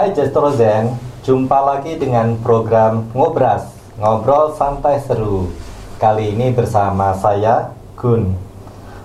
Hai 0.00 0.16
Jestrozen, 0.16 0.96
jumpa 1.20 1.60
lagi 1.60 2.00
dengan 2.00 2.32
program 2.40 3.12
Ngobras, 3.12 3.68
Ngobrol 4.00 4.56
Santai 4.56 4.96
Seru. 5.04 5.52
Kali 6.00 6.32
ini 6.32 6.56
bersama 6.56 7.12
saya, 7.12 7.76
Gun. 8.00 8.32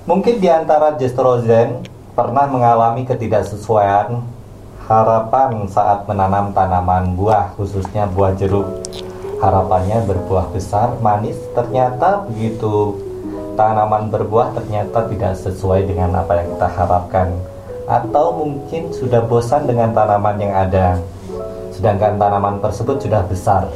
Mungkin 0.07 0.39
di 0.39 0.47
antara 0.47 0.95
Jestrozen 0.95 1.83
pernah 2.15 2.47
mengalami 2.47 3.03
ketidaksesuaian 3.03 4.23
harapan 4.87 5.67
saat 5.67 6.07
menanam 6.07 6.55
tanaman 6.55 7.11
buah, 7.19 7.51
khususnya 7.59 8.07
buah 8.07 8.31
jeruk. 8.39 8.85
Harapannya 9.43 9.99
berbuah 10.07 10.47
besar, 10.55 10.95
manis, 11.03 11.35
ternyata 11.51 12.23
begitu 12.23 12.95
tanaman 13.55 14.11
berbuah 14.11 14.53
ternyata 14.53 15.07
tidak 15.09 15.33
sesuai 15.39 15.88
dengan 15.88 16.11
apa 16.20 16.43
yang 16.43 16.48
kita 16.55 16.67
harapkan. 16.70 17.27
Atau 17.88 18.35
mungkin 18.35 18.91
sudah 18.91 19.23
bosan 19.25 19.66
dengan 19.66 19.95
tanaman 19.95 20.38
yang 20.38 20.53
ada. 20.53 20.99
Sedangkan 21.71 22.20
tanaman 22.20 22.59
tersebut 22.59 23.02
sudah 23.02 23.23
besar. 23.25 23.67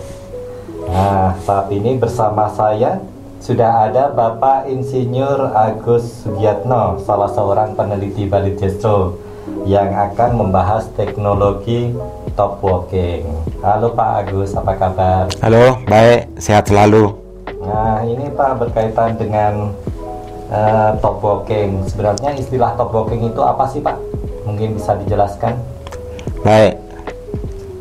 Nah 0.92 1.36
saat 1.44 1.72
ini 1.72 1.96
bersama 1.96 2.52
saya 2.52 3.00
sudah 3.40 3.88
ada 3.88 4.12
Bapak 4.12 4.68
Insinyur 4.68 5.56
Agus 5.56 6.24
Sugiatno 6.24 7.00
salah 7.04 7.32
seorang 7.32 7.72
peneliti 7.72 8.28
Bali 8.28 8.52
Destro 8.56 9.16
yang 9.64 9.96
akan 9.96 10.46
membahas 10.46 10.92
teknologi 10.96 11.96
top 12.40 12.64
walking. 12.64 13.28
Halo 13.60 13.92
Pak 13.92 14.10
Agus 14.24 14.56
apa 14.56 14.74
kabar? 14.80 15.24
Halo, 15.44 15.84
baik, 15.84 16.40
sehat 16.40 16.72
selalu. 16.72 17.19
Nah, 17.70 18.02
ini 18.02 18.26
Pak 18.34 18.66
berkaitan 18.66 19.14
dengan 19.22 19.70
eh, 20.50 20.90
top 20.98 21.22
walking. 21.22 21.86
Sebenarnya 21.86 22.34
istilah 22.34 22.74
top 22.74 22.90
walking 22.90 23.30
itu 23.30 23.42
apa 23.46 23.70
sih 23.70 23.78
Pak? 23.78 23.94
Mungkin 24.50 24.74
bisa 24.74 24.98
dijelaskan? 24.98 25.54
Baik, 26.42 26.82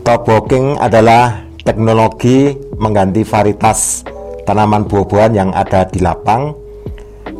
top 0.04 0.28
walking 0.28 0.76
adalah 0.76 1.40
teknologi 1.64 2.52
mengganti 2.76 3.24
varietas 3.24 4.04
tanaman 4.44 4.84
buah-buahan 4.84 5.32
yang 5.32 5.50
ada 5.56 5.88
di 5.88 6.04
lapang 6.04 6.52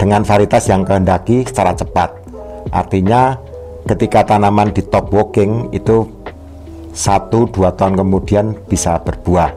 dengan 0.01 0.25
varietas 0.25 0.73
yang 0.73 0.89
kehendaki 0.89 1.45
secara 1.45 1.77
cepat. 1.77 2.17
Artinya, 2.73 3.37
ketika 3.85 4.25
tanaman 4.25 4.73
di 4.73 4.81
top 4.89 5.13
walking 5.13 5.69
itu 5.77 6.09
satu 6.97 7.45
dua 7.53 7.77
tahun 7.77 8.01
kemudian 8.01 8.57
bisa 8.65 8.97
berbuah. 9.05 9.53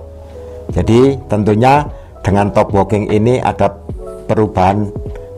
Jadi 0.71 1.19
tentunya 1.31 1.87
dengan 2.21 2.53
top 2.53 2.73
walking 2.73 3.09
ini 3.09 3.41
ada 3.41 3.73
perubahan 4.29 4.89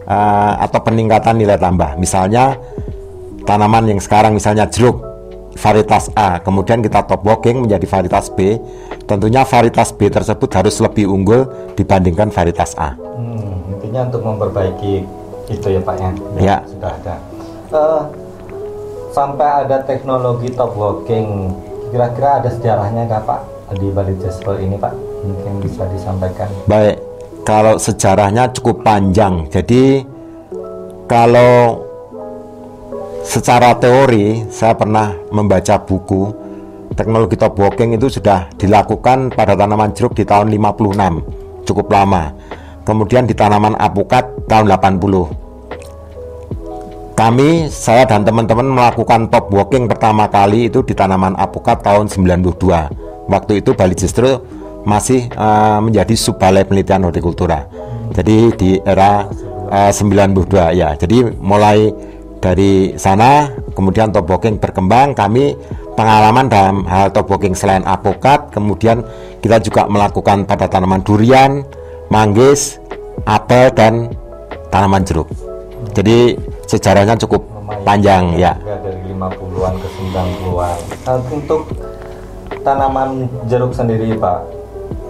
uh, 0.08 0.54
atau 0.64 0.80
peningkatan 0.84 1.40
nilai 1.40 1.58
tambah. 1.58 1.96
Misalnya 1.98 2.60
tanaman 3.48 3.90
yang 3.90 4.00
sekarang 4.00 4.36
misalnya 4.36 4.68
jeruk 4.68 5.00
varietas 5.54 6.10
A, 6.18 6.42
kemudian 6.42 6.82
kita 6.82 7.06
top 7.06 7.22
walking 7.24 7.66
menjadi 7.66 7.86
varietas 7.86 8.34
B, 8.34 8.58
tentunya 9.06 9.46
varietas 9.46 9.94
B 9.94 10.10
tersebut 10.10 10.50
harus 10.50 10.82
lebih 10.82 11.06
unggul 11.10 11.46
dibandingkan 11.78 12.34
varietas 12.34 12.74
A. 12.74 12.98
Hmm, 12.98 13.78
intinya 13.78 14.10
untuk 14.10 14.22
memperbaiki 14.26 15.06
itu 15.54 15.68
ya 15.70 15.82
Pak 15.84 15.96
ya. 16.00 16.12
Ya. 16.42 16.58
Sudah 16.66 16.92
ada. 16.98 17.16
Eh, 17.74 18.02
sampai 19.14 19.50
ada 19.66 19.78
teknologi 19.86 20.50
top 20.54 20.74
walking. 20.74 21.54
Kira-kira 21.94 22.42
ada 22.42 22.50
sejarahnya 22.50 23.06
nggak 23.06 23.22
Pak 23.22 23.42
di 23.78 23.88
Bali 23.94 24.18
Jasper 24.18 24.58
ini 24.58 24.82
Pak? 24.82 25.13
Mungkin 25.24 25.64
bisa 25.64 25.88
disampaikan. 25.88 26.52
Baik, 26.68 27.00
kalau 27.48 27.80
sejarahnya 27.80 28.52
cukup 28.52 28.84
panjang. 28.84 29.48
Jadi 29.48 30.04
kalau 31.08 31.80
secara 33.24 33.72
teori 33.80 34.44
saya 34.52 34.76
pernah 34.76 35.16
membaca 35.32 35.80
buku 35.80 36.36
teknologi 36.94 37.40
top 37.40 37.56
walking 37.56 37.96
itu 37.96 38.12
sudah 38.12 38.52
dilakukan 38.60 39.32
pada 39.32 39.56
tanaman 39.56 39.96
jeruk 39.96 40.12
di 40.14 40.28
tahun 40.28 40.52
56 40.52 41.64
cukup 41.64 41.88
lama 41.88 42.36
kemudian 42.84 43.24
di 43.24 43.32
tanaman 43.32 43.80
apukat 43.80 44.28
tahun 44.52 44.68
80 44.76 47.16
kami 47.16 47.72
saya 47.72 48.04
dan 48.04 48.28
teman-teman 48.28 48.68
melakukan 48.68 49.32
top 49.32 49.48
walking 49.56 49.88
pertama 49.88 50.28
kali 50.28 50.68
itu 50.68 50.84
di 50.84 50.92
tanaman 50.92 51.40
apukat 51.40 51.80
tahun 51.80 52.12
92 52.12 53.32
waktu 53.32 53.64
itu 53.64 53.72
Bali 53.72 53.96
justru 53.96 54.36
masih 54.84 55.32
uh, 55.36 55.80
menjadi 55.80 56.14
subbalai 56.16 56.68
penelitian 56.68 57.08
hortikultura. 57.08 57.68
Jadi 58.14 58.38
di 58.56 58.70
era 58.84 59.28
uh, 59.72 59.92
92 59.92 60.80
ya. 60.80 60.94
Jadi 60.96 61.24
mulai 61.40 61.92
dari 62.44 62.94
sana 63.00 63.48
kemudian 63.72 64.12
top 64.12 64.28
walking 64.28 64.60
berkembang 64.60 65.16
kami 65.16 65.56
pengalaman 65.96 66.52
dalam 66.52 66.84
hal 66.84 67.08
top 67.16 67.32
walking 67.32 67.56
selain 67.56 67.88
apokat 67.88 68.52
kemudian 68.52 69.00
kita 69.40 69.64
juga 69.64 69.88
melakukan 69.88 70.44
pada 70.44 70.68
tanaman 70.68 71.00
durian 71.08 71.64
manggis 72.12 72.84
apel 73.24 73.72
dan 73.72 74.12
tanaman 74.68 75.08
jeruk. 75.08 75.32
Jadi 75.96 76.36
sejarahnya 76.68 77.16
cukup 77.20 77.44
Lumayan. 77.48 77.84
panjang 77.88 78.24
ya. 78.36 78.54
Dari 78.60 79.12
50-an 79.14 79.74
ke 79.80 79.88
90-an. 79.88 80.78
Nah, 81.06 81.18
untuk 81.32 81.62
tanaman 82.64 83.10
jeruk 83.48 83.72
sendiri 83.76 84.16
Pak, 84.16 84.63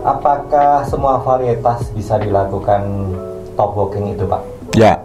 apakah 0.03 0.83
semua 0.85 1.23
varietas 1.23 1.89
bisa 1.95 2.19
dilakukan 2.19 3.15
top 3.55 3.71
walking 3.73 4.13
itu 4.13 4.27
Pak? 4.27 4.41
ya 4.75 4.99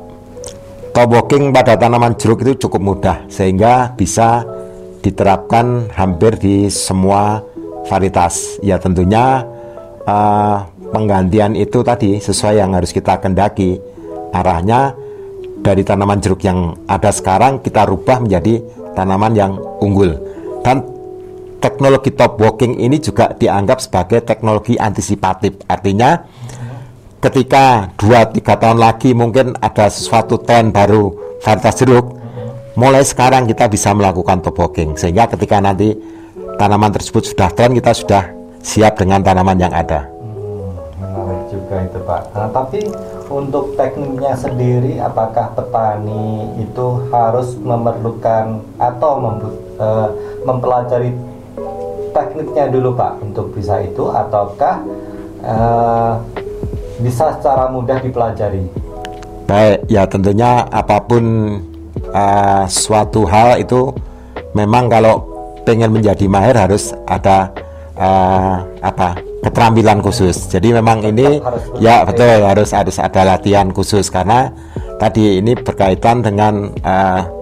top 0.93 1.15
walking 1.15 1.55
pada 1.55 1.79
tanaman 1.79 2.19
jeruk 2.19 2.43
itu 2.43 2.67
cukup 2.69 2.83
mudah 2.83 3.17
sehingga 3.31 3.95
bisa 3.95 4.43
diterapkan 5.03 5.89
hampir 5.95 6.37
di 6.37 6.67
semua 6.69 7.41
varietas. 7.89 8.61
Ya 8.61 8.77
tentunya 8.77 9.47
eh, 10.05 10.57
penggantian 10.93 11.55
itu 11.55 11.81
tadi 11.81 12.19
sesuai 12.19 12.61
yang 12.61 12.75
harus 12.77 12.93
kita 12.93 13.19
kendaki. 13.23 13.81
Arahnya 14.29 14.93
dari 15.65 15.81
tanaman 15.81 16.21
jeruk 16.21 16.45
yang 16.45 16.77
ada 16.85 17.09
sekarang 17.09 17.65
kita 17.65 17.89
rubah 17.89 18.21
menjadi 18.21 18.61
tanaman 18.93 19.33
yang 19.33 19.57
unggul. 19.81 20.13
Dan 20.61 20.85
teknologi 21.59 22.15
top 22.15 22.39
walking 22.39 22.79
ini 22.79 23.03
juga 23.03 23.35
dianggap 23.35 23.79
sebagai 23.83 24.23
teknologi 24.23 24.79
antisipatif. 24.79 25.59
Artinya 25.67 26.23
ketika 27.19 27.91
2-3 27.99 28.63
tahun 28.63 28.79
lagi 28.79 29.11
mungkin 29.13 29.59
ada 29.59 29.91
sesuatu 29.91 30.39
tren 30.39 30.71
baru 30.71 31.11
varietas 31.43 31.83
jeruk 31.83 32.15
mulai 32.79 33.03
sekarang 33.03 33.51
kita 33.51 33.67
bisa 33.67 33.91
melakukan 33.91 34.39
top 34.39 34.57
walking. 34.63 34.95
Sehingga 34.95 35.27
ketika 35.27 35.59
nanti 35.59 35.99
tanaman 36.59 36.95
tersebut 36.95 37.27
sudah 37.27 37.51
tren 37.51 37.75
kita 37.75 37.91
sudah 37.91 38.23
siap 38.63 38.99
dengan 38.99 39.23
tanaman 39.23 39.59
yang 39.59 39.75
ada. 39.75 40.07
Menarik 40.99 41.43
juga 41.51 41.77
itu 41.83 41.99
Pak. 42.03 42.23
Nah, 42.35 42.49
tapi 42.55 42.81
untuk 43.29 43.77
tekniknya 43.77 44.35
sendiri, 44.35 44.99
apakah 44.99 45.53
petani 45.53 46.49
itu 46.59 46.87
harus 47.13 47.55
memerlukan 47.61 48.63
atau 48.81 49.11
eh, 49.79 50.09
mempelajari 50.43 51.13
tekniknya 52.19 52.67
dulu 52.75 52.99
Pak 52.99 53.23
untuk 53.23 53.55
bisa 53.55 53.79
itu, 53.79 54.11
ataukah 54.11 54.83
eh, 55.47 56.13
bisa 56.99 57.39
secara 57.39 57.71
mudah 57.71 58.03
dipelajari? 58.03 58.67
Baik, 59.49 59.87
ya 59.89 60.05
tentunya 60.05 60.67
apa 60.69 61.01
pun 61.01 61.25
uh, 62.13 62.65
suatu 62.69 63.25
hal 63.25 63.57
itu 63.65 63.89
memang 64.53 64.93
kalau 64.93 65.25
pengen 65.65 65.89
menjadi 65.89 66.29
mahir 66.29 66.53
harus 66.53 66.93
ada 67.09 67.49
uh, 67.97 68.61
apa 68.85 69.17
keterampilan 69.41 70.05
khusus. 70.05 70.53
Jadi 70.53 70.77
memang 70.77 71.01
ini 71.01 71.41
harus 71.41 71.65
ya 71.81 72.05
betul 72.05 72.45
harus 72.45 72.77
harus 72.77 72.97
ada 73.01 73.25
latihan 73.25 73.73
khusus 73.73 74.13
karena 74.13 74.53
tadi 75.01 75.41
ini 75.41 75.57
berkaitan 75.57 76.21
dengan 76.21 76.69
uh, 76.85 77.38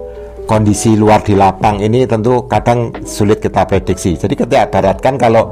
kondisi 0.47 0.95
luar 0.95 1.21
di 1.27 1.35
lapang 1.35 1.83
ini 1.83 2.07
tentu 2.07 2.47
kadang 2.47 2.95
sulit 3.03 3.43
kita 3.43 3.67
prediksi. 3.67 4.15
Jadi 4.15 4.35
ketika 4.39 4.79
daratkan 4.79 5.19
kalau 5.19 5.51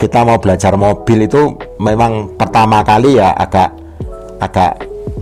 kita 0.00 0.24
mau 0.24 0.40
belajar 0.40 0.74
mobil 0.74 1.28
itu 1.28 1.52
memang 1.78 2.34
pertama 2.34 2.82
kali 2.82 3.20
ya 3.20 3.36
agak 3.36 3.70
agak 4.42 4.72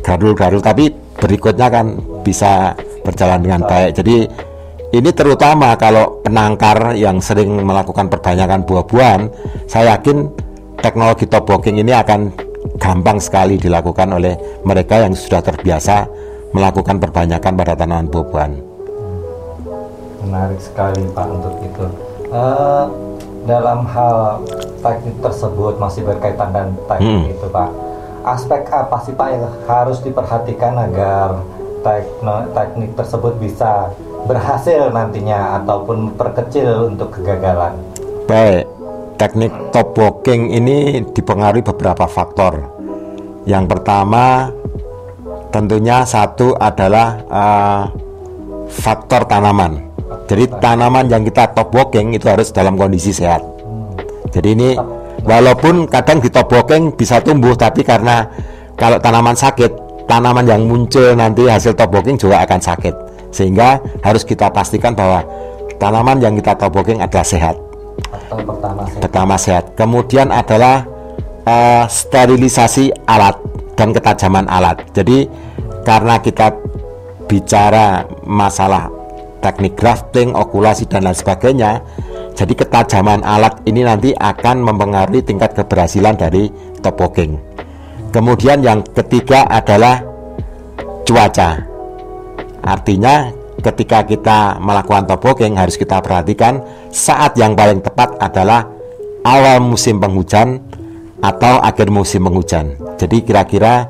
garul-garul 0.01 0.63
tapi 0.63 0.89
berikutnya 1.21 1.69
kan 1.69 2.01
bisa 2.25 2.73
berjalan 3.05 3.43
dengan 3.45 3.61
baik. 3.67 3.99
Jadi 3.99 4.17
ini 4.91 5.11
terutama 5.13 5.77
kalau 5.77 6.23
penangkar 6.25 6.97
yang 6.97 7.21
sering 7.21 7.63
melakukan 7.63 8.11
perbanyakan 8.11 8.65
buah-buahan, 8.67 9.21
saya 9.71 9.99
yakin 9.99 10.27
teknologi 10.81 11.29
top 11.29 11.47
walking 11.47 11.79
ini 11.79 11.93
akan 11.93 12.33
gampang 12.81 13.21
sekali 13.21 13.61
dilakukan 13.61 14.17
oleh 14.17 14.35
mereka 14.65 15.03
yang 15.03 15.13
sudah 15.13 15.45
terbiasa 15.45 16.09
melakukan 16.57 16.99
perbanyakan 16.99 17.53
pada 17.55 17.73
tanaman 17.77 18.09
buah-buahan. 18.11 18.70
Menarik 20.25 20.61
sekali 20.61 21.03
Pak 21.11 21.27
untuk 21.29 21.55
itu. 21.65 21.85
Eh, 22.31 22.85
dalam 23.49 23.89
hal 23.89 24.45
teknik 24.85 25.17
tersebut 25.25 25.81
masih 25.81 26.05
berkaitan 26.05 26.53
dan 26.53 26.69
teknik 26.87 27.27
Hmm. 27.27 27.35
itu 27.35 27.47
Pak. 27.49 27.71
Aspek 28.21 28.69
apa 28.69 28.97
sih 29.03 29.17
Pak 29.17 29.29
yang 29.33 29.45
harus 29.65 29.99
diperhatikan 30.05 30.77
agar 30.77 31.41
tekno, 31.81 32.53
teknik 32.53 32.93
tersebut 32.93 33.41
bisa 33.41 33.89
berhasil 34.29 34.93
nantinya 34.93 35.65
ataupun 35.65 36.13
perkecil 36.15 36.93
untuk 36.93 37.17
kegagalan? 37.17 37.81
Baik, 38.29 38.69
teknik 39.17 39.53
top 39.73 39.97
walking 39.97 40.53
ini 40.53 41.01
dipengaruhi 41.11 41.65
beberapa 41.65 42.05
faktor. 42.05 42.61
Yang 43.49 43.65
pertama 43.73 44.53
tentunya 45.51 46.05
satu 46.05 46.55
adalah 46.61 47.25
uh, 47.27 47.83
faktor 48.71 49.27
tanaman. 49.27 49.90
Jadi 50.31 50.47
tanaman 50.63 51.11
yang 51.11 51.27
kita 51.27 51.51
top 51.59 51.75
walking 51.75 52.15
itu 52.15 52.31
harus 52.31 52.55
dalam 52.55 52.79
kondisi 52.79 53.11
sehat. 53.11 53.43
Jadi 54.31 54.55
ini 54.55 54.71
walaupun 55.27 55.91
kadang 55.91 56.23
di 56.23 56.31
top 56.31 56.55
walking 56.55 56.95
bisa 56.95 57.19
tumbuh 57.19 57.59
tapi 57.59 57.83
karena 57.83 58.31
kalau 58.79 59.03
tanaman 59.03 59.35
sakit, 59.35 60.07
tanaman 60.07 60.47
yang 60.47 60.71
muncul 60.71 61.19
nanti 61.19 61.51
hasil 61.51 61.75
top 61.75 61.91
walking 61.91 62.15
juga 62.15 62.47
akan 62.47 62.63
sakit. 62.63 62.95
Sehingga 63.35 63.83
harus 64.07 64.23
kita 64.23 64.55
pastikan 64.55 64.95
bahwa 64.95 65.27
tanaman 65.83 66.23
yang 66.23 66.39
kita 66.39 66.55
top 66.55 66.79
walking 66.79 67.03
adalah 67.03 67.27
sehat. 67.27 67.59
pertama 68.31 68.87
sehat. 68.87 69.03
Pertama 69.03 69.35
sehat. 69.35 69.65
Kemudian 69.75 70.31
adalah 70.31 70.87
uh, 71.43 71.91
sterilisasi 71.91 72.95
alat 73.11 73.35
dan 73.75 73.91
ketajaman 73.91 74.47
alat. 74.47 74.79
Jadi 74.95 75.27
karena 75.83 76.23
kita 76.23 76.55
bicara 77.27 78.07
masalah 78.23 79.00
teknik 79.41 79.77
grafting, 79.77 80.37
okulasi 80.37 80.87
dan 80.87 81.09
lain 81.09 81.17
sebagainya, 81.17 81.81
jadi 82.37 82.53
ketajaman 82.57 83.21
alat 83.21 83.61
ini 83.69 83.85
nanti 83.85 84.17
akan 84.17 84.65
mempengaruhi 84.65 85.21
tingkat 85.25 85.53
keberhasilan 85.57 86.17
dari 86.17 86.49
top 86.81 86.97
walking. 87.01 87.37
Kemudian 88.11 88.65
yang 88.65 88.81
ketiga 88.85 89.45
adalah 89.45 90.01
cuaca. 91.05 91.61
Artinya 92.61 93.29
ketika 93.61 94.05
kita 94.09 94.57
melakukan 94.57 95.05
top 95.05 95.21
walking 95.21 95.55
harus 95.57 95.77
kita 95.77 96.01
perhatikan 96.01 96.65
saat 96.89 97.37
yang 97.37 97.53
paling 97.53 97.85
tepat 97.85 98.17
adalah 98.19 98.65
awal 99.25 99.61
musim 99.61 100.01
penghujan 100.01 100.61
atau 101.21 101.61
akhir 101.61 101.93
musim 101.93 102.25
penghujan. 102.25 102.73
Jadi 102.97 103.21
kira-kira 103.21 103.85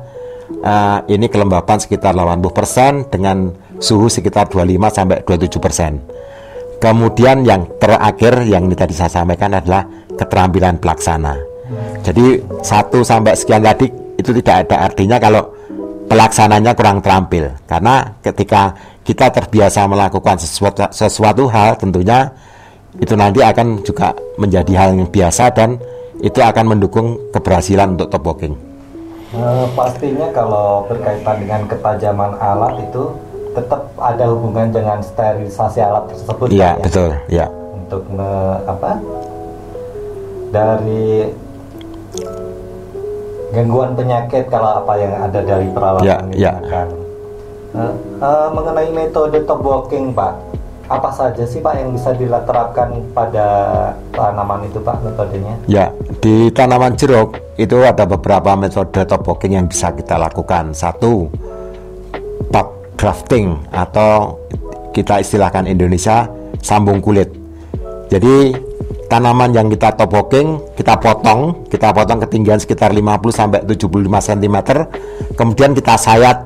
uh, 0.59 0.99
ini 1.07 1.31
kelembapan 1.31 1.79
sekitar 1.79 2.11
80% 2.11 3.07
dengan 3.07 3.55
suhu 3.81 4.05
sekitar 4.07 4.47
25 4.47 4.77
sampai 4.93 5.17
27%. 5.25 6.81
Kemudian 6.81 7.45
yang 7.45 7.65
terakhir 7.77 8.45
yang 8.45 8.65
ini 8.65 8.73
tadi 8.77 8.93
saya 8.93 9.21
sampaikan 9.21 9.53
adalah 9.53 9.85
keterampilan 10.17 10.77
pelaksana. 10.77 11.37
Jadi 12.01 12.41
satu 12.61 13.01
sampai 13.01 13.37
sekian 13.37 13.61
tadi 13.61 13.89
itu 14.17 14.29
tidak 14.41 14.69
ada 14.69 14.89
artinya 14.89 15.17
kalau 15.17 15.45
pelaksananya 16.09 16.75
kurang 16.75 16.99
terampil 16.99 17.53
karena 17.69 18.03
ketika 18.19 18.75
kita 19.01 19.31
terbiasa 19.31 19.87
melakukan 19.87 20.37
sesuatu, 20.37 20.89
sesuatu 20.91 21.47
hal 21.47 21.79
tentunya 21.79 22.27
itu 22.99 23.15
nanti 23.15 23.39
akan 23.39 23.79
juga 23.87 24.11
menjadi 24.35 24.73
hal 24.75 24.89
yang 24.97 25.07
biasa 25.07 25.47
dan 25.55 25.79
itu 26.19 26.37
akan 26.37 26.75
mendukung 26.75 27.17
keberhasilan 27.31 27.95
untuk 27.95 28.11
top 28.11 28.25
walking. 28.27 28.53
Uh, 29.31 29.63
pastinya 29.73 30.27
kalau 30.35 30.83
berkaitan 30.91 31.39
dengan 31.39 31.61
ketajaman 31.71 32.35
alat 32.43 32.83
itu 32.83 33.15
tetap 33.51 33.91
ada 33.99 34.25
hubungan 34.31 34.71
dengan 34.71 34.99
sterilisasi 35.03 35.79
alat 35.83 36.07
tersebut. 36.11 36.47
Iya, 36.51 36.75
ya? 36.77 36.83
betul, 36.83 37.09
ya. 37.27 37.45
Untuk 37.75 38.03
me, 38.11 38.31
apa? 38.63 38.91
Dari 40.51 41.31
gangguan 43.51 43.95
penyakit 43.95 44.47
kalau 44.47 44.83
apa 44.83 44.93
yang 44.99 45.13
ada 45.15 45.39
dari 45.43 45.67
peralatan 45.71 46.07
ya, 46.07 46.17
ini 46.31 46.39
ya. 46.39 46.53
kan. 46.67 46.87
Uh, 47.71 47.95
uh, 48.19 48.47
mengenai 48.51 48.91
metode 48.91 49.43
top 49.47 49.63
walking, 49.63 50.11
Pak 50.11 50.51
apa 50.91 51.07
saja 51.15 51.47
sih 51.47 51.63
Pak 51.63 51.79
yang 51.79 51.95
bisa 51.95 52.11
diterapkan 52.11 52.91
pada 53.15 53.47
tanaman 54.11 54.67
itu 54.67 54.83
Pak 54.83 54.99
metodenya? 54.99 55.55
Ya, 55.71 55.95
di 56.19 56.51
tanaman 56.51 56.99
jeruk 56.99 57.39
itu 57.55 57.79
ada 57.79 58.03
beberapa 58.03 58.59
metode 58.59 59.07
top 59.07 59.23
walking 59.23 59.55
yang 59.55 59.71
bisa 59.71 59.95
kita 59.95 60.19
lakukan. 60.19 60.75
Satu, 60.75 61.31
top 62.51 62.80
grafting 63.01 63.57
atau 63.73 64.37
kita 64.93 65.25
istilahkan 65.25 65.65
Indonesia 65.65 66.29
sambung 66.61 67.01
kulit. 67.01 67.33
Jadi 68.13 68.53
tanaman 69.09 69.49
yang 69.49 69.65
kita 69.73 69.97
top 69.97 70.13
walking 70.13 70.61
kita 70.77 71.01
potong, 71.01 71.65
kita 71.73 71.89
potong 71.89 72.21
ketinggian 72.21 72.61
sekitar 72.61 72.93
50 72.93 73.33
sampai 73.33 73.59
75 73.65 73.89
cm, 74.05 74.57
kemudian 75.33 75.73
kita 75.73 75.97
sayat 75.97 76.37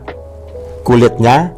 kulitnya 0.87 1.51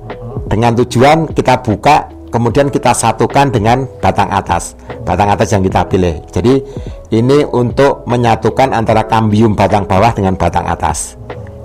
dengan 0.48 0.72
tujuan 0.80 1.28
kita 1.36 1.60
buka 1.60 2.08
kemudian 2.32 2.72
kita 2.72 2.96
satukan 2.96 3.52
dengan 3.52 3.84
batang 4.00 4.32
atas 4.32 4.80
batang 5.04 5.28
atas 5.28 5.52
yang 5.52 5.64
kita 5.64 5.84
pilih 5.92 6.16
jadi 6.32 6.64
ini 7.12 7.44
untuk 7.52 8.08
menyatukan 8.08 8.72
antara 8.72 9.04
kambium 9.04 9.56
batang 9.56 9.84
bawah 9.84 10.16
dengan 10.16 10.40
batang 10.40 10.64
atas 10.64 11.17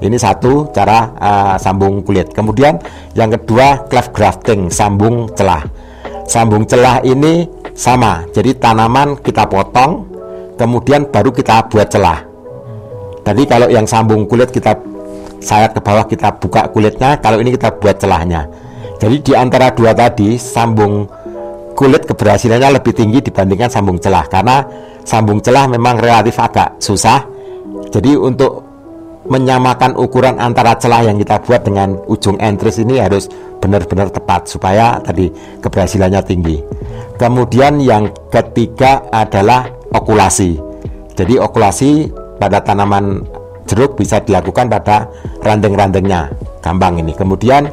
ini 0.02 0.18
satu 0.18 0.68
cara 0.74 1.14
uh, 1.16 1.54
sambung 1.56 2.02
kulit. 2.02 2.34
Kemudian 2.34 2.78
yang 3.14 3.30
kedua 3.30 3.86
cleft 3.86 4.10
grafting 4.10 4.68
sambung 4.68 5.30
celah. 5.32 5.62
Sambung 6.26 6.66
celah 6.66 7.02
ini 7.06 7.46
sama 7.72 8.26
jadi 8.30 8.52
tanaman 8.56 9.16
kita 9.24 9.48
potong 9.48 10.06
kemudian 10.60 11.08
baru 11.08 11.30
kita 11.32 11.66
buat 11.70 11.88
celah. 11.88 12.20
Tadi 13.22 13.42
kalau 13.46 13.70
yang 13.70 13.86
sambung 13.86 14.26
kulit 14.26 14.50
kita 14.50 14.74
sayat 15.42 15.74
ke 15.74 15.80
bawah 15.82 16.06
kita 16.06 16.38
buka 16.38 16.70
kulitnya 16.70 17.18
kalau 17.18 17.42
ini 17.42 17.54
kita 17.54 17.74
buat 17.78 17.98
celahnya. 17.98 18.46
Jadi 19.02 19.16
di 19.18 19.32
antara 19.34 19.74
dua 19.74 19.90
tadi 19.90 20.38
sambung 20.38 21.06
kulit 21.74 22.06
keberhasilannya 22.06 22.78
lebih 22.78 22.94
tinggi 22.94 23.18
dibandingkan 23.18 23.70
sambung 23.70 23.98
celah. 23.98 24.26
Karena 24.30 24.62
sambung 25.02 25.42
celah 25.42 25.66
memang 25.66 25.98
relatif 25.98 26.38
agak 26.38 26.78
susah. 26.78 27.26
Jadi 27.90 28.14
untuk 28.14 28.71
menyamakan 29.26 29.94
ukuran 29.94 30.42
antara 30.42 30.74
celah 30.74 31.06
yang 31.06 31.18
kita 31.18 31.38
buat 31.46 31.62
dengan 31.62 31.94
ujung 32.10 32.38
entris 32.42 32.82
ini 32.82 32.98
harus 32.98 33.30
benar-benar 33.62 34.10
tepat 34.10 34.50
supaya 34.50 34.98
tadi 34.98 35.30
keberhasilannya 35.62 36.22
tinggi. 36.26 36.58
Kemudian 37.20 37.78
yang 37.78 38.10
ketiga 38.34 39.06
adalah 39.14 39.70
okulasi. 39.94 40.58
Jadi 41.14 41.38
okulasi 41.38 42.10
pada 42.42 42.58
tanaman 42.58 43.22
jeruk 43.70 43.94
bisa 43.94 44.18
dilakukan 44.18 44.66
pada 44.66 45.06
ranting-rantingnya. 45.46 46.34
Gampang 46.58 46.98
ini. 46.98 47.14
Kemudian 47.14 47.70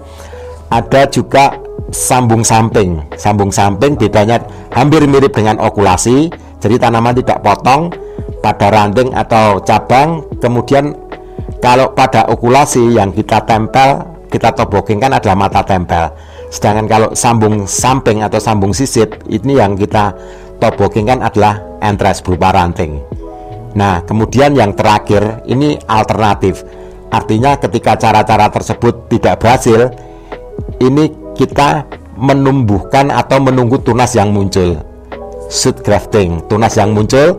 ada 0.69 1.09
juga 1.09 1.57
sambung 1.89 2.45
samping. 2.45 3.01
Sambung 3.17 3.49
samping 3.49 3.97
bedanya 3.97 4.37
hampir 4.69 5.01
mirip 5.09 5.33
dengan 5.33 5.57
okulasi. 5.57 6.29
Jadi 6.61 6.75
tanaman 6.77 7.17
tidak 7.17 7.41
potong 7.41 7.89
pada 8.45 8.69
ranting 8.69 9.09
atau 9.17 9.57
cabang. 9.65 10.21
Kemudian 10.37 10.93
kalau 11.59 11.91
pada 11.91 12.27
okulasi 12.31 12.95
yang 12.95 13.11
kita 13.11 13.43
tempel, 13.43 14.03
kita 14.31 14.55
toboking 14.55 15.03
kan 15.03 15.11
adalah 15.11 15.35
mata 15.35 15.61
tempel. 15.63 16.07
Sedangkan 16.49 16.87
kalau 16.87 17.09
sambung 17.13 17.67
samping 17.67 18.23
atau 18.23 18.39
sambung 18.39 18.71
sisip, 18.71 19.19
ini 19.27 19.59
yang 19.59 19.75
kita 19.75 20.15
toboking 20.63 21.11
kan 21.11 21.19
adalah 21.19 21.59
entres 21.83 22.23
berupa 22.23 22.55
ranting. 22.55 23.03
Nah, 23.75 24.01
kemudian 24.07 24.57
yang 24.57 24.73
terakhir 24.73 25.45
ini 25.45 25.77
alternatif. 25.85 26.65
Artinya 27.11 27.59
ketika 27.59 27.99
cara-cara 27.99 28.49
tersebut 28.49 29.11
tidak 29.11 29.43
berhasil, 29.43 29.93
ini 30.81 31.11
kita 31.37 31.85
menumbuhkan 32.17 33.13
atau 33.13 33.39
menunggu 33.39 33.79
tunas 33.79 34.11
yang 34.17 34.33
muncul 34.33 34.88
shoot 35.49 35.81
grafting 35.81 36.45
tunas 36.45 36.77
yang 36.77 36.93
muncul. 36.93 37.35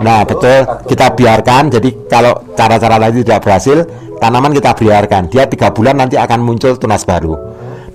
Nah 0.00 0.22
itu, 0.22 0.38
betul. 0.38 0.58
kita 0.86 1.06
biarkan. 1.12 1.62
Jadi 1.68 2.06
kalau 2.06 2.32
cara-cara 2.54 2.96
tadi 2.96 3.26
tidak 3.26 3.40
berhasil 3.42 3.78
tanaman 4.22 4.54
kita 4.54 4.72
biarkan. 4.72 5.26
Dia 5.28 5.44
tiga 5.50 5.74
bulan 5.74 5.98
nanti 5.98 6.14
akan 6.14 6.40
muncul 6.40 6.78
tunas 6.78 7.02
baru. 7.02 7.34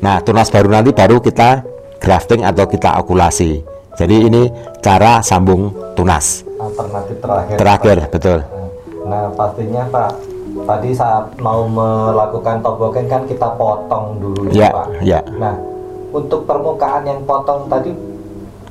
Nah 0.04 0.20
tunas 0.22 0.52
baru 0.52 0.68
nanti 0.70 0.92
baru 0.92 1.24
kita 1.24 1.64
grafting 2.04 2.44
atau 2.44 2.68
kita 2.68 3.00
okulasi. 3.00 3.64
Jadi 3.96 4.28
ini 4.28 4.52
cara 4.84 5.24
sambung 5.24 5.72
tunas. 5.96 6.44
Alternatif 6.60 7.18
terakhir. 7.24 7.56
Terakhir 7.56 7.98
betul. 8.12 8.40
Nah 9.08 9.32
pastinya 9.34 9.88
pak 9.88 10.34
tadi 10.64 10.90
saat 10.94 11.26
mau 11.42 11.66
melakukan 11.66 12.62
tobogan 12.62 13.06
kan 13.10 13.22
kita 13.26 13.58
potong 13.58 14.22
dulu 14.22 14.54
ya, 14.54 14.70
ya 14.70 14.70
Pak. 14.70 14.88
Ya. 15.02 15.20
Nah, 15.42 15.56
untuk 16.14 16.46
permukaan 16.46 17.04
yang 17.10 17.26
potong 17.26 17.66
tadi 17.66 17.90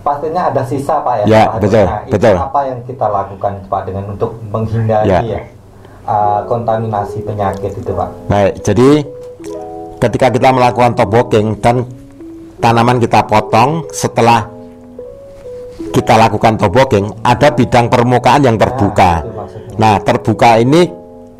pastinya 0.02 0.50
ada 0.50 0.62
sisa 0.66 1.00
Pak 1.00 1.14
ya. 1.22 1.24
Ya, 1.26 1.42
betul, 1.56 1.86
nah, 1.86 2.02
betul. 2.10 2.36
apa 2.36 2.60
yang 2.66 2.80
kita 2.84 3.06
lakukan 3.06 3.52
Pak 3.70 3.80
dengan 3.86 4.04
untuk 4.12 4.30
menghindari 4.50 5.08
ya, 5.08 5.20
ya 5.22 5.40
uh, 6.06 6.40
kontaminasi 6.46 7.22
penyakit 7.22 7.72
itu 7.78 7.90
Pak? 7.94 8.08
Baik, 8.28 8.52
jadi 8.62 8.90
ketika 10.02 10.26
kita 10.34 10.48
melakukan 10.50 10.92
top 10.98 11.10
walking 11.14 11.46
dan 11.62 11.86
tanaman 12.58 12.98
kita 12.98 13.22
potong 13.26 13.86
setelah 13.94 14.46
kita 15.94 16.14
lakukan 16.18 16.58
top 16.58 16.72
walking 16.74 17.06
ada 17.22 17.54
bidang 17.54 17.86
permukaan 17.86 18.42
yang 18.42 18.56
terbuka. 18.58 19.22
Nah, 19.22 19.46
nah 19.78 19.94
terbuka 20.02 20.58
ini 20.58 20.90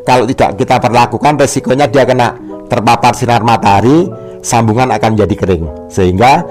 kalau 0.02 0.26
tidak 0.26 0.58
kita 0.58 0.82
perlakukan 0.82 1.38
resikonya 1.38 1.86
dia 1.86 2.02
kena 2.02 2.34
terpapar 2.66 3.14
sinar 3.14 3.42
matahari, 3.46 4.10
sambungan 4.42 4.90
akan 4.90 5.14
menjadi 5.14 5.34
kering. 5.38 5.64
Sehingga 5.92 6.42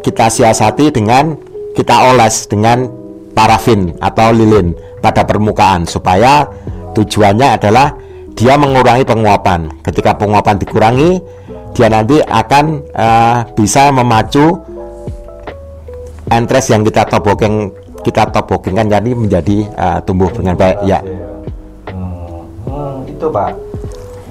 kita 0.00 0.30
siasati 0.30 0.94
dengan 0.94 1.49
kita 1.74 2.14
oles 2.14 2.46
dengan 2.50 2.88
parafin 3.32 3.94
atau 4.02 4.34
lilin 4.34 4.74
pada 5.00 5.24
permukaan 5.24 5.86
supaya 5.88 6.44
tujuannya 6.92 7.56
adalah 7.56 7.94
dia 8.34 8.56
mengurangi 8.56 9.04
penguapan. 9.04 9.68
Ketika 9.84 10.16
penguapan 10.16 10.56
dikurangi, 10.56 11.20
dia 11.76 11.88
nanti 11.88 12.18
akan 12.20 12.82
uh, 12.94 13.38
bisa 13.54 13.92
memacu 13.94 14.58
entres 16.30 16.70
yang 16.70 16.86
kita 16.86 17.06
toboking 17.10 17.74
kita 18.00 18.32
tobokingkan 18.32 18.88
jadi 18.88 19.10
menjadi 19.12 19.58
uh, 19.76 19.98
tumbuh 20.04 20.32
dengan 20.32 20.56
baik 20.56 20.78
ya. 20.88 21.04
Hmm, 22.64 23.04
itu 23.04 23.26
pak. 23.28 23.69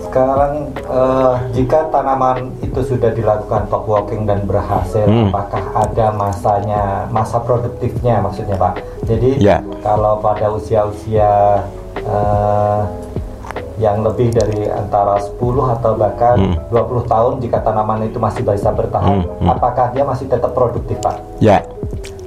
Sekarang 0.10 0.74
uh, 0.89 1.38
jika 1.54 1.86
tanaman 1.94 2.50
itu 2.66 2.82
sudah 2.82 3.13
dilakukan 3.13 3.70
top 3.70 3.86
walking 3.86 4.25
dan 4.25 4.42
berhasil, 4.42 5.06
hmm. 5.06 5.30
apakah 5.30 5.62
ada 5.78 6.10
masanya 6.18 7.06
masa 7.13 7.38
produktifnya 7.38 8.18
maksudnya 8.18 8.58
pak? 8.58 8.82
Jadi 9.06 9.38
ya. 9.38 9.62
kalau 9.86 10.18
pada 10.18 10.50
usia-usia 10.50 11.62
uh, 12.10 12.89
yang 13.78 14.01
lebih 14.01 14.34
dari 14.34 14.66
antara 14.66 15.22
10 15.22 15.38
atau 15.78 15.94
bahkan 15.94 16.58
hmm. 16.58 16.74
20 16.74 17.06
tahun 17.06 17.34
jika 17.46 17.62
tanaman 17.62 18.10
itu 18.10 18.18
masih 18.18 18.42
bisa 18.42 18.74
bertahan, 18.74 19.30
hmm. 19.30 19.46
Hmm. 19.46 19.54
apakah 19.54 19.94
dia 19.94 20.01
masih 20.10 20.25
tetap 20.25 20.58
produktif, 20.58 20.98
Pak? 21.06 21.22
Ya. 21.38 21.62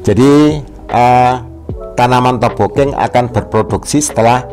Jadi 0.07 0.63
uh, 0.87 1.35
tanaman 1.99 2.39
topoking 2.39 2.95
akan 2.95 3.27
berproduksi 3.35 3.99
setelah 3.99 4.47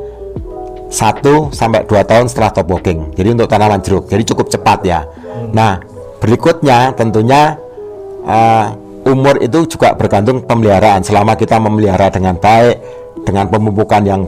1 0.90 1.54
sampai 1.54 1.86
2 1.86 2.02
tahun 2.10 2.26
setelah 2.26 2.52
topoking. 2.54 3.14
Jadi 3.14 3.30
untuk 3.38 3.48
tanaman 3.48 3.80
jeruk. 3.82 4.10
Jadi 4.10 4.24
cukup 4.34 4.50
cepat 4.50 4.80
ya. 4.82 5.06
Hmm. 5.06 5.54
Nah, 5.54 5.78
berikutnya 6.18 6.98
tentunya 6.98 7.56
uh, 8.26 8.74
umur 9.06 9.38
itu 9.40 9.70
juga 9.70 9.94
bergantung 9.94 10.42
pemeliharaan. 10.44 11.06
Selama 11.06 11.38
kita 11.38 11.62
memelihara 11.62 12.10
dengan 12.10 12.36
baik, 12.42 12.82
dengan 13.24 13.46
pemupukan 13.48 14.02
yang 14.02 14.22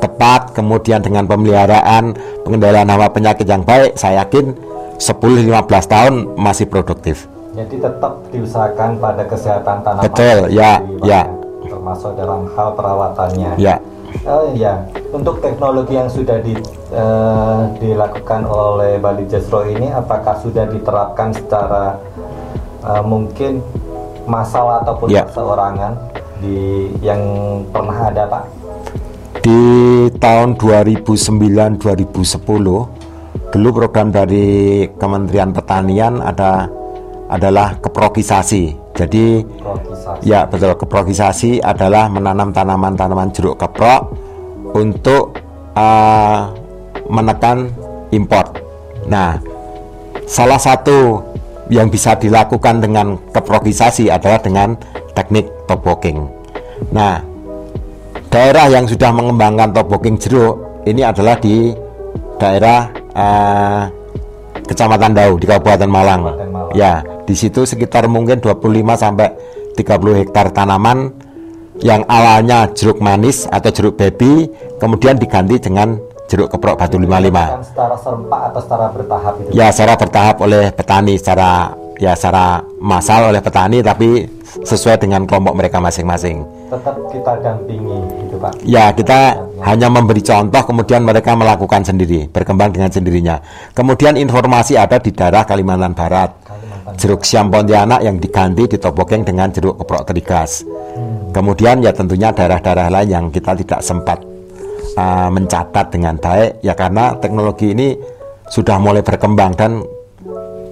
tepat 0.00 0.56
kemudian 0.56 1.04
dengan 1.04 1.28
pemeliharaan 1.28 2.16
pengendalian 2.44 2.88
hama 2.88 3.08
penyakit 3.12 3.44
yang 3.44 3.60
baik 3.60 4.00
saya 4.00 4.24
yakin 4.24 4.56
10-15 4.96 5.44
tahun 5.84 6.14
masih 6.40 6.66
produktif 6.72 7.28
jadi 7.52 7.76
tetap 7.76 8.12
diusahakan 8.32 8.96
pada 8.96 9.22
kesehatan 9.28 9.76
tanaman 9.84 10.04
betul 10.08 10.38
ya 10.48 10.80
ya 11.04 11.28
termasuk 11.68 12.16
dalam 12.16 12.48
hal 12.56 12.72
perawatannya 12.72 13.50
ya 13.60 13.76
Uh, 14.24 14.52
ya, 14.56 14.84
untuk 15.12 15.40
teknologi 15.40 15.96
yang 15.96 16.08
sudah 16.08 16.40
di, 16.40 16.56
uh, 16.92 17.72
dilakukan 17.80 18.44
oleh 18.44 19.00
Bali 19.00 19.24
Jasro 19.28 19.64
ini, 19.68 19.88
apakah 19.92 20.36
sudah 20.40 20.68
diterapkan 20.68 21.32
secara 21.32 21.96
uh, 22.84 23.04
mungkin 23.04 23.60
masalah 24.28 24.84
ataupun 24.84 25.08
ya. 25.12 25.24
seorangan 25.32 25.96
di 26.40 26.88
yang 27.00 27.20
pernah 27.72 28.12
ada, 28.12 28.24
Pak? 28.28 28.58
di 29.48 30.12
tahun 30.20 30.60
2009-2010 30.60 32.44
dulu 33.48 33.68
program 33.72 34.12
dari 34.12 34.84
Kementerian 35.00 35.56
Pertanian 35.56 36.20
ada 36.20 36.68
adalah 37.32 37.80
keprokisasi. 37.80 38.87
Jadi 38.98 39.46
keprokisasi. 39.46 40.26
ya 40.26 40.42
betul 40.50 40.74
keprokisasi 40.74 41.50
adalah 41.62 42.10
menanam 42.10 42.50
tanaman-tanaman 42.50 43.30
jeruk 43.30 43.54
keprok 43.54 44.10
untuk 44.74 45.38
uh, 45.78 46.50
menekan 47.06 47.70
impor. 48.10 48.58
Nah, 49.06 49.38
salah 50.26 50.58
satu 50.58 51.22
yang 51.70 51.86
bisa 51.88 52.18
dilakukan 52.18 52.82
dengan 52.82 53.14
keprokisasi 53.30 54.10
adalah 54.10 54.42
dengan 54.42 54.74
teknik 55.14 55.46
top 55.70 55.86
walking. 55.86 56.26
Nah, 56.90 57.22
daerah 58.32 58.66
yang 58.66 58.88
sudah 58.88 59.14
mengembangkan 59.14 59.72
topoking 59.72 60.18
jeruk 60.18 60.82
ini 60.88 61.04
adalah 61.04 61.36
di 61.38 61.70
daerah 62.40 62.88
uh, 63.14 63.82
Kecamatan 64.68 65.16
Dau 65.16 65.40
di 65.40 65.48
Kabupaten 65.48 65.88
Malang. 65.88 66.20
Malang. 66.28 66.76
Ya, 66.76 67.00
di 67.28 67.36
situ 67.36 67.68
sekitar 67.68 68.08
mungkin 68.08 68.40
25 68.40 68.56
sampai 68.96 69.28
30 69.76 70.20
hektar 70.24 70.48
tanaman 70.48 71.12
yang 71.84 72.08
awalnya 72.08 72.72
jeruk 72.72 73.04
manis 73.04 73.44
atau 73.52 73.68
jeruk 73.68 74.00
baby 74.00 74.48
kemudian 74.80 75.20
diganti 75.20 75.60
dengan 75.60 76.00
jeruk 76.28 76.48
keprok 76.52 76.80
batu 76.80 76.96
55. 76.96 77.68
Secara 77.68 77.96
serempak 78.00 78.40
atau 78.52 78.60
secara 78.64 78.86
bertahap 78.92 79.34
itu? 79.44 79.48
Ya, 79.52 79.68
secara 79.68 79.94
bertahap 80.00 80.36
oleh 80.40 80.72
petani 80.72 81.14
secara 81.20 81.76
ya 81.98 82.14
secara 82.14 82.62
massal 82.78 83.28
oleh 83.28 83.42
petani 83.42 83.82
tapi 83.82 84.24
sesuai 84.64 85.02
dengan 85.02 85.24
kelompok 85.28 85.52
mereka 85.56 85.78
masing-masing. 85.80 86.44
Tetap 86.68 86.96
kita 87.12 87.32
dampingi 87.44 88.00
gitu 88.24 88.36
Pak. 88.40 88.52
Ya, 88.64 88.92
kita 88.92 89.36
ya. 89.36 89.64
hanya 89.72 89.88
memberi 89.88 90.20
contoh 90.20 90.62
kemudian 90.64 91.04
mereka 91.04 91.32
melakukan 91.36 91.84
sendiri, 91.84 92.28
berkembang 92.28 92.72
dengan 92.72 92.92
sendirinya. 92.92 93.40
Kemudian 93.72 94.16
informasi 94.20 94.76
ada 94.76 95.00
di 95.00 95.12
daerah 95.12 95.44
Kalimantan 95.48 95.96
Barat. 95.96 96.37
Jeruk 96.96 97.26
siam 97.26 97.52
Pontianak 97.52 98.00
yang 98.00 98.16
diganti 98.16 98.64
di 98.64 98.80
Topokeng 98.80 99.26
dengan 99.26 99.52
jeruk 99.52 99.82
keprok 99.82 100.08
terigas. 100.08 100.64
Kemudian 101.34 101.84
ya 101.84 101.92
tentunya 101.92 102.32
daerah-daerah 102.32 102.88
lain 102.88 103.08
yang 103.12 103.24
kita 103.28 103.52
tidak 103.52 103.84
sempat 103.84 104.24
uh, 104.96 105.28
mencatat 105.28 105.86
dengan 105.92 106.16
baik 106.16 106.64
ya 106.64 106.72
karena 106.72 107.12
teknologi 107.20 107.76
ini 107.76 107.92
sudah 108.48 108.80
mulai 108.80 109.04
berkembang 109.04 109.52
dan 109.54 109.84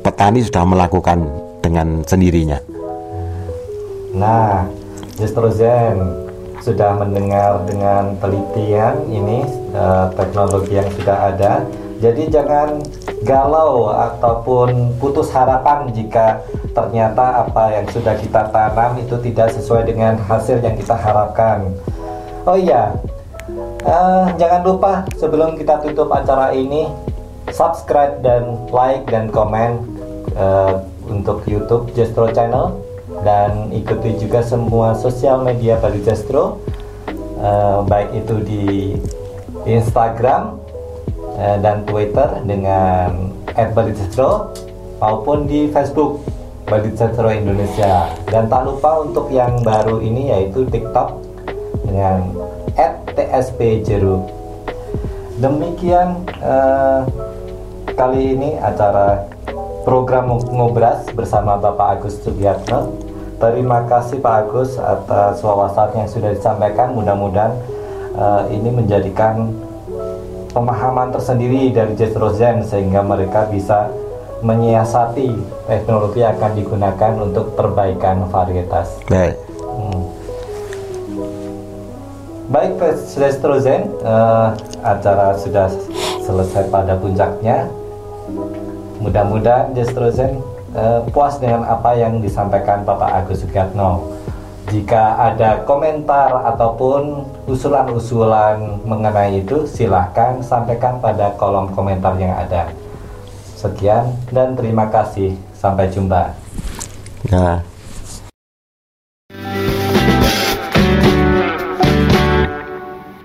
petani 0.01 0.41
sudah 0.41 0.65
melakukan 0.65 1.29
dengan 1.61 2.01
sendirinya. 2.07 2.57
Nah, 4.17 4.65
justru 5.21 5.51
Zen 5.53 5.99
sudah 6.65 6.97
mendengar 6.99 7.63
dengan 7.69 8.17
telitian 8.19 9.07
ini 9.13 9.45
uh, 9.77 10.09
teknologi 10.17 10.73
yang 10.79 10.89
sudah 10.97 11.17
ada. 11.35 11.53
Jadi 11.97 12.29
jangan 12.29 12.81
galau 13.25 13.89
ataupun 13.89 14.95
putus 15.01 15.33
harapan 15.33 15.89
jika 15.97 16.45
ternyata 16.77 17.49
apa 17.49 17.73
yang 17.73 17.87
sudah 17.89 18.15
kita 18.21 18.53
tanam 18.53 19.01
itu 19.01 19.17
tidak 19.25 19.49
sesuai 19.57 19.89
dengan 19.89 20.21
hasil 20.29 20.61
yang 20.61 20.77
kita 20.77 20.93
harapkan. 20.93 21.73
Oh 22.45 22.55
iya, 22.55 22.95
uh, 23.83 24.29
jangan 24.37 24.63
lupa 24.63 24.93
sebelum 25.17 25.57
kita 25.57 25.81
tutup 25.81 26.13
acara 26.13 26.53
ini 26.53 26.87
subscribe 27.51 28.21
dan 28.21 28.69
like 28.71 29.07
dan 29.09 29.31
komen 29.31 29.83
uh, 30.37 30.83
untuk 31.07 31.47
YouTube 31.47 31.91
Jestro 31.95 32.29
Channel 32.31 32.83
dan 33.23 33.71
ikuti 33.71 34.19
juga 34.19 34.43
semua 34.43 34.93
sosial 34.99 35.41
media 35.47 35.79
Bali 35.79 36.03
Jestro 36.03 36.59
uh, 37.39 37.87
baik 37.87 38.27
itu 38.27 38.37
di 38.43 38.65
Instagram 39.67 40.66
uh, 41.37 41.57
dan 41.61 41.85
Twitter 41.85 42.43
dengan 42.43 43.33
@balitjestro 43.55 44.51
maupun 44.99 45.45
di 45.45 45.69
Facebook 45.71 46.25
Bali 46.67 46.91
Jestro 46.99 47.31
Indonesia 47.31 48.11
dan 48.27 48.51
tak 48.51 48.67
lupa 48.67 49.07
untuk 49.07 49.31
yang 49.31 49.63
baru 49.63 50.03
ini 50.03 50.35
yaitu 50.35 50.67
TikTok 50.67 51.15
dengan 51.87 52.27
@tspjeru 53.15 54.27
demikian 55.39 56.27
uh, 56.43 57.07
kali 57.97 58.35
ini 58.35 58.61
acara 58.61 59.25
program 59.87 60.35
Ngobras 60.43 61.07
bersama 61.15 61.55
Bapak 61.57 62.03
Agus 62.03 62.19
Sugiatno. 62.21 62.93
Terima 63.39 63.87
kasih 63.87 64.19
Pak 64.19 64.35
Agus 64.49 64.75
atas 64.77 65.39
wawasannya 65.41 66.05
yang 66.05 66.11
sudah 66.11 66.31
disampaikan. 66.35 66.93
Mudah-mudahan 66.93 67.55
uh, 68.19 68.43
ini 68.51 68.69
menjadikan 68.75 69.55
pemahaman 70.57 71.13
tersendiri 71.13 71.69
dari 71.69 71.93
Jet 72.01 72.17
Rosen 72.17 72.65
sehingga 72.65 73.05
mereka 73.05 73.45
bisa 73.53 73.93
menyiasati 74.41 75.37
teknologi 75.69 76.25
yang 76.25 76.41
akan 76.41 76.53
digunakan 76.57 77.13
untuk 77.21 77.53
perbaikan 77.53 78.25
varietas. 78.33 78.97
Baik. 79.13 79.37
Hmm. 79.61 80.03
Baik, 82.49 82.81
Jet 83.13 83.45
Rosen, 83.45 83.93
uh, 84.01 84.57
acara 84.81 85.37
sudah 85.37 85.69
selesai 86.25 86.73
pada 86.73 86.97
puncaknya 86.97 87.69
mudah-mudahan 88.99 89.71
Jestrozen 89.77 90.43
uh, 90.75 91.05
puas 91.15 91.39
dengan 91.39 91.63
apa 91.69 91.95
yang 91.95 92.19
disampaikan 92.19 92.83
Bapak 92.83 93.25
Agus 93.25 93.45
Sugiyatno. 93.45 94.03
Jika 94.67 95.15
ada 95.15 95.63
komentar 95.63 96.43
ataupun 96.43 97.23
usulan-usulan 97.47 98.83
mengenai 98.83 99.39
itu, 99.47 99.63
silahkan 99.63 100.43
sampaikan 100.43 100.99
pada 100.99 101.31
kolom 101.39 101.71
komentar 101.71 102.19
yang 102.19 102.35
ada. 102.35 102.75
Sekian 103.55 104.11
dan 104.35 104.59
terima 104.59 104.91
kasih. 104.91 105.39
Sampai 105.55 105.87
jumpa. 105.89 106.35
Ya. 107.31 107.63